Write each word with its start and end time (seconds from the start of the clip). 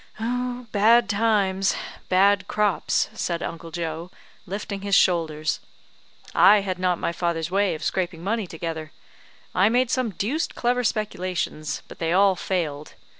"Bad 0.19 1.07
times 1.07 1.75
bad 2.09 2.47
crops," 2.47 3.07
said 3.13 3.43
Uncle 3.43 3.69
Joe, 3.69 4.09
lifting 4.47 4.81
his 4.81 4.95
shoulders. 4.95 5.59
"I 6.33 6.61
had 6.61 6.79
not 6.79 6.97
my 6.97 7.11
father's 7.11 7.51
way 7.51 7.75
of 7.75 7.83
scraping 7.83 8.23
money 8.23 8.47
together. 8.47 8.91
I 9.53 9.69
made 9.69 9.91
some 9.91 10.09
deuced 10.09 10.55
clever 10.55 10.83
speculations, 10.83 11.83
but 11.87 11.99
they 11.99 12.13
all 12.13 12.35
failed. 12.35 12.95